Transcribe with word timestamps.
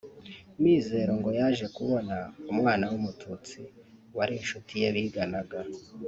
Mizero 0.61 1.11
ngo 1.19 1.29
yaje 1.39 1.65
kubona 1.75 2.15
umwana 2.53 2.83
w’umututsi 2.91 3.57
wari 4.17 4.33
inshuti 4.41 4.73
ye 4.81 4.89
biganaga 4.95 5.59